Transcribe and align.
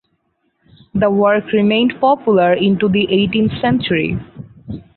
The 0.95 1.11
work 1.11 1.51
remained 1.53 2.01
popular 2.01 2.53
into 2.53 2.89
the 2.89 3.07
eighteenth 3.11 3.51
century. 3.61 4.17